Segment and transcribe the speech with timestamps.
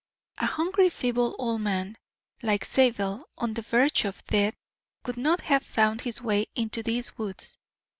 [0.39, 1.95] "A hungry, feeble old man,
[2.41, 4.55] like Zabel, on the verge of death,
[5.03, 7.59] could not have found his way into these woods.